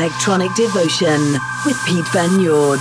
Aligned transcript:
Electronic 0.00 0.54
Devotion 0.54 1.20
with 1.66 1.76
Pete 1.84 2.08
Van 2.14 2.42
Nord. 2.42 2.80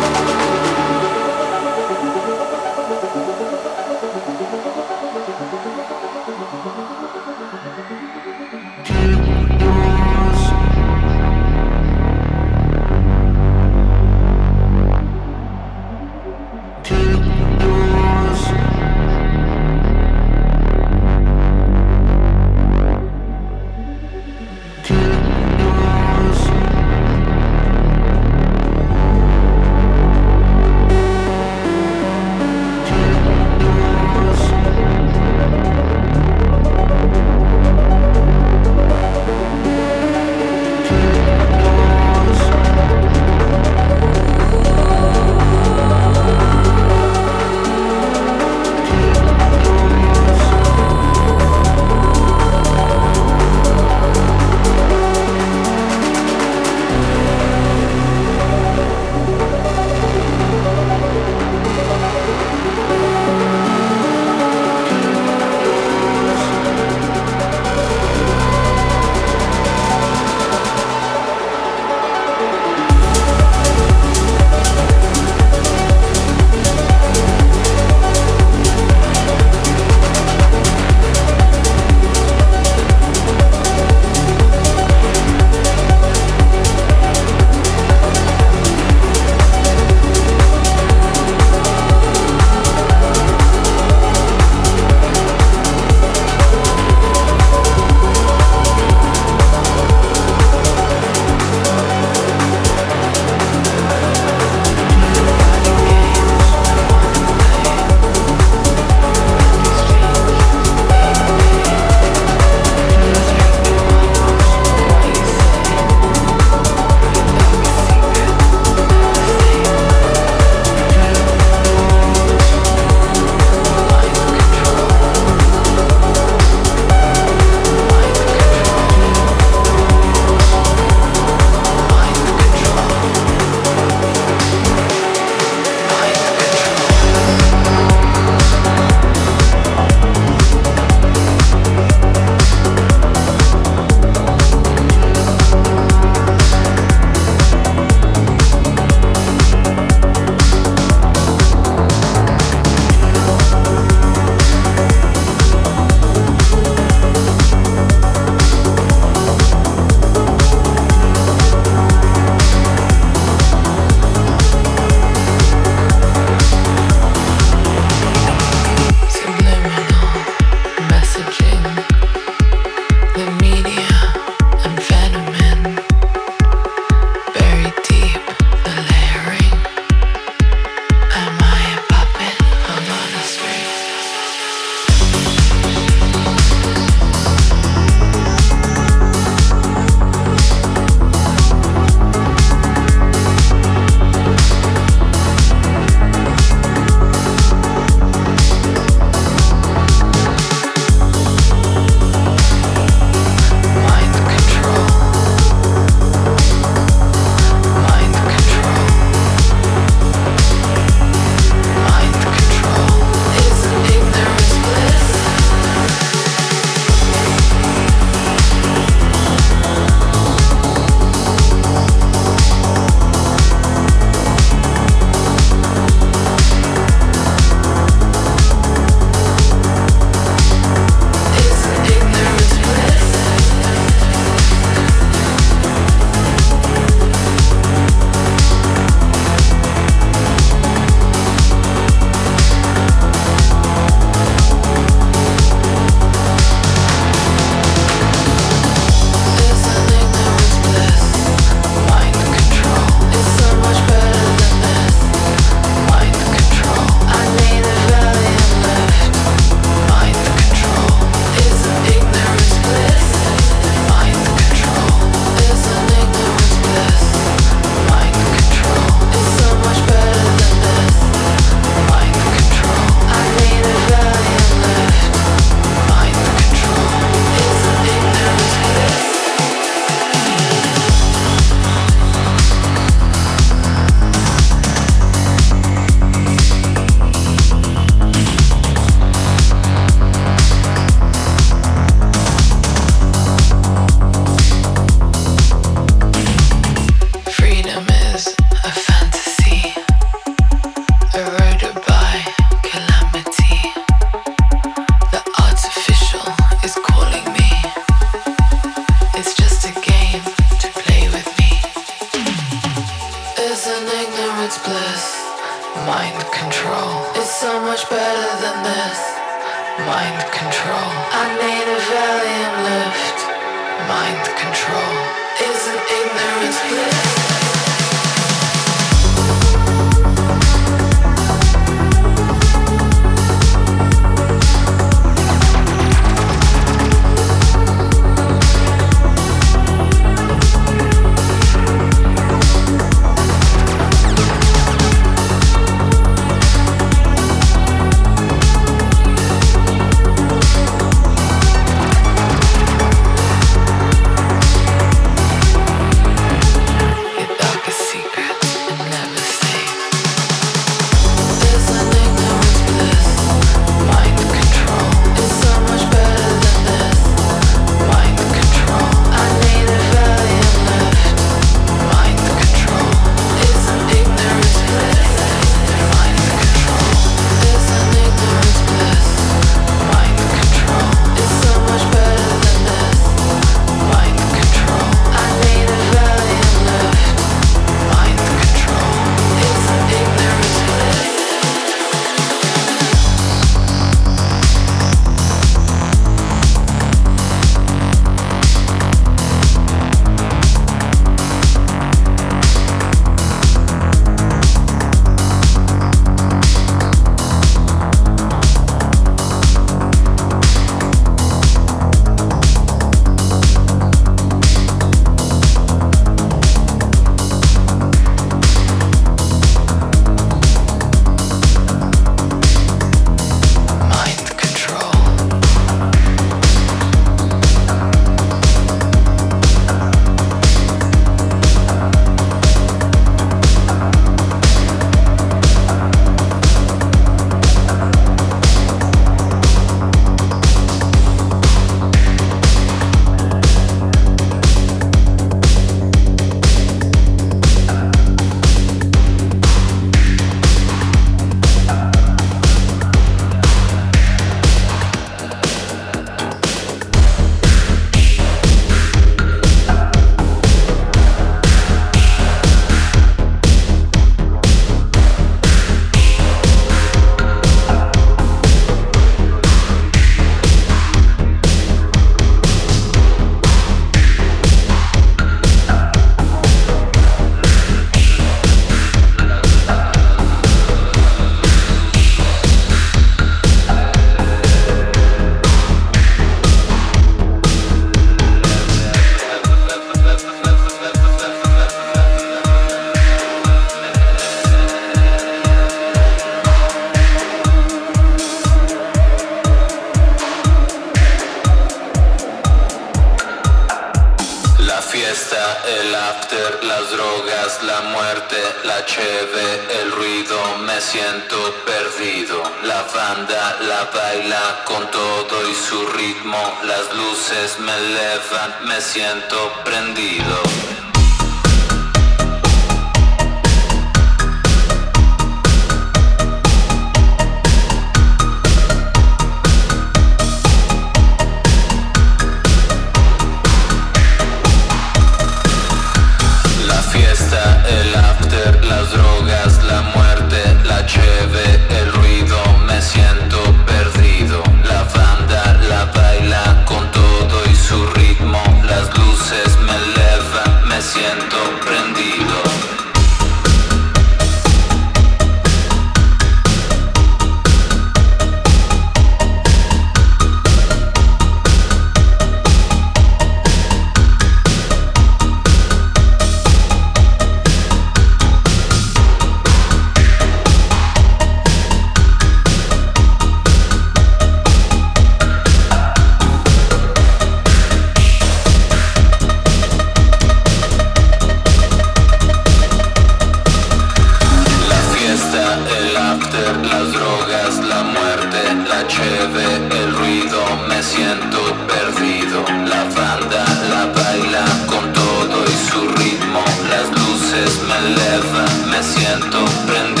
siento 590.95 591.39
perdido. 591.67 592.43
La 592.67 592.83
banda 592.95 593.43
la 593.69 593.85
baila 593.97 594.45
con 594.67 594.91
todo 594.93 595.35
y 595.53 595.57
su 595.69 595.81
ritmo. 595.99 596.43
Las 596.69 596.87
luces 596.99 597.51
me 597.67 597.77
elevan, 597.87 598.69
me 598.71 598.83
siento 598.83 599.39
prendido. 599.67 600.00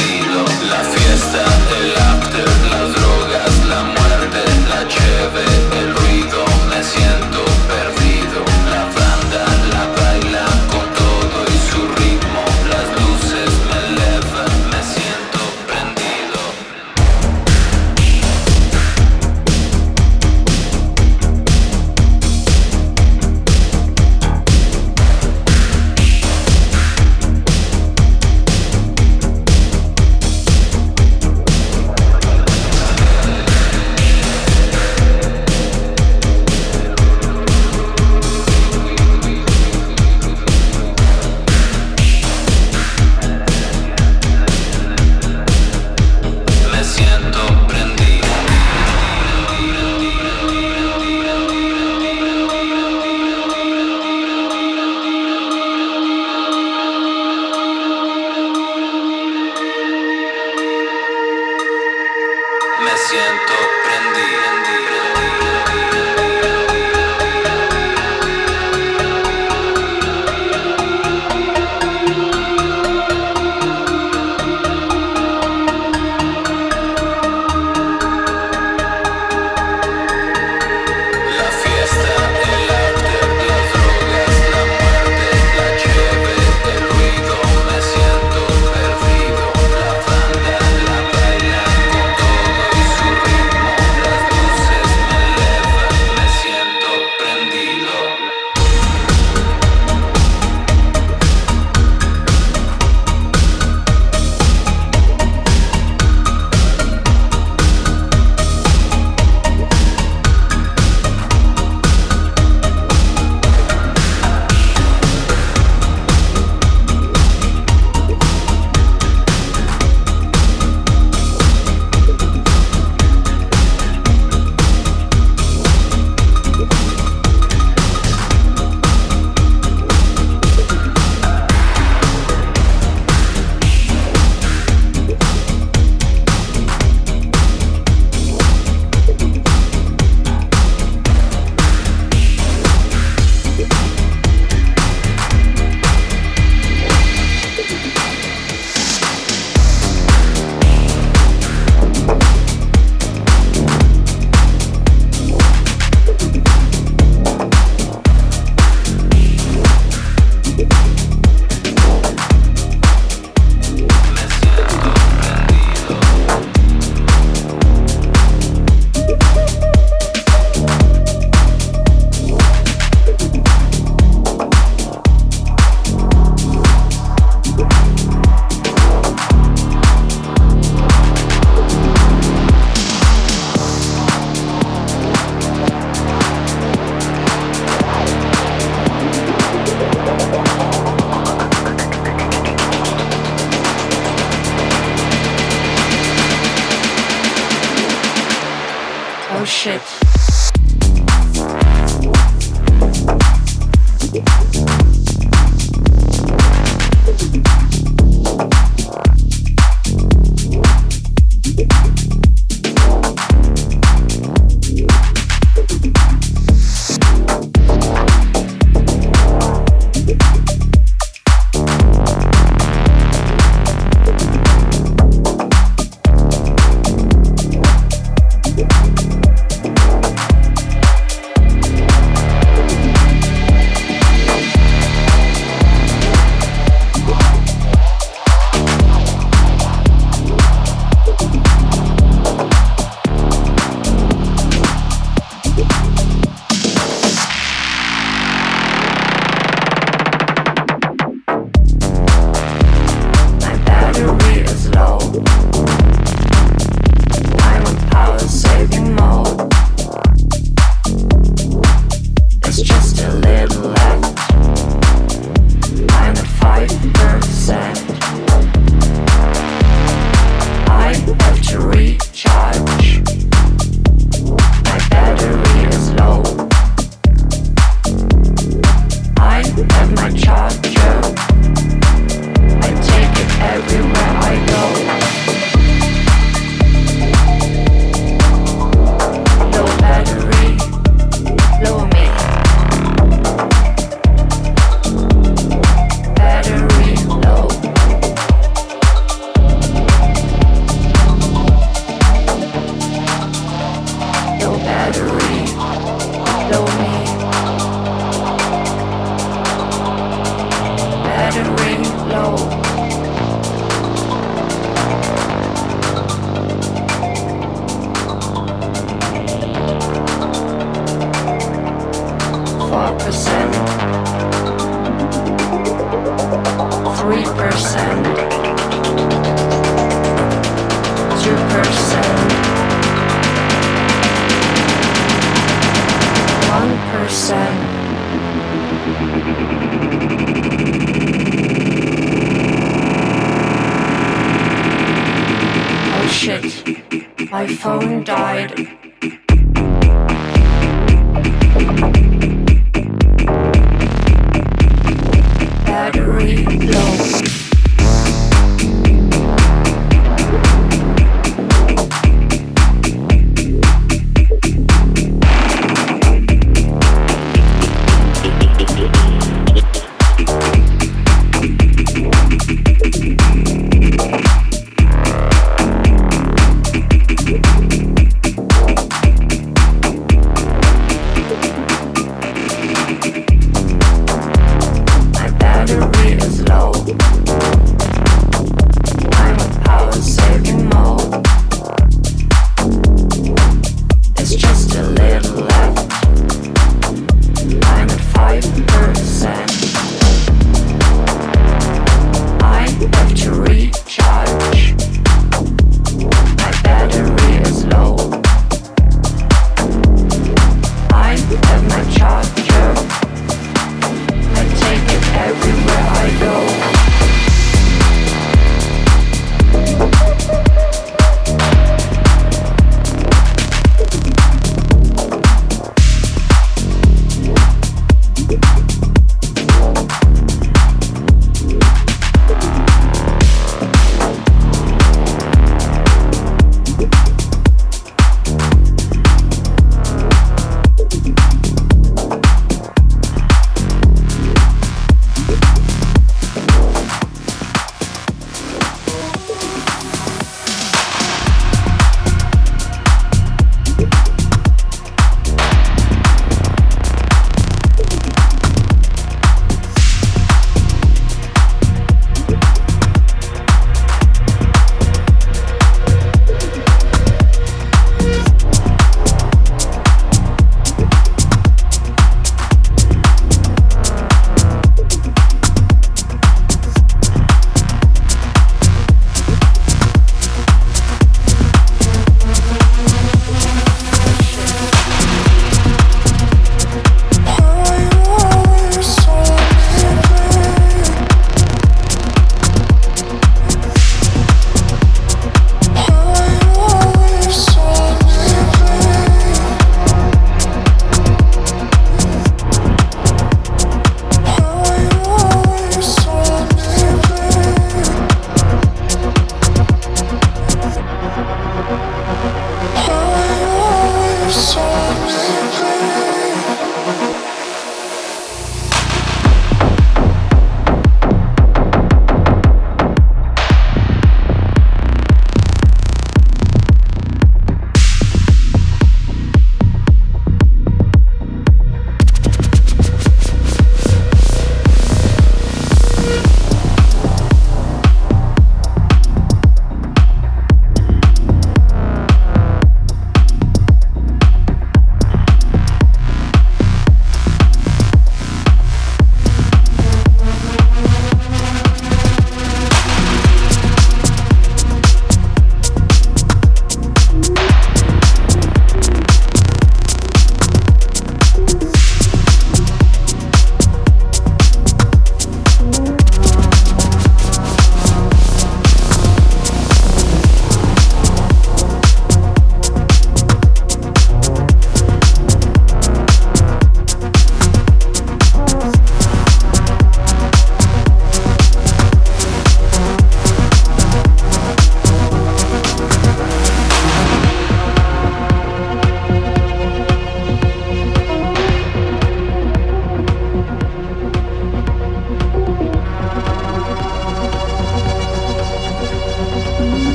phone 347.61 348.03
died. 348.03 348.80